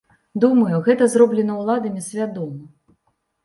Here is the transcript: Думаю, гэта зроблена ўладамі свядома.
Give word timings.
Думаю, 0.45 0.79
гэта 0.87 1.03
зроблена 1.17 1.59
ўладамі 1.61 2.05
свядома. 2.09 2.63